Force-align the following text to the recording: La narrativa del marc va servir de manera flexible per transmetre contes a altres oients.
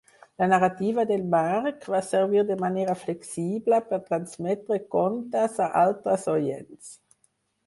La 0.43 0.45
narrativa 0.51 1.03
del 1.09 1.25
marc 1.33 1.85
va 1.95 1.99
servir 2.07 2.43
de 2.51 2.57
manera 2.63 2.95
flexible 3.01 3.81
per 3.91 4.01
transmetre 4.09 4.79
contes 4.97 5.61
a 5.69 5.69
altres 5.85 6.27
oients. 6.35 6.91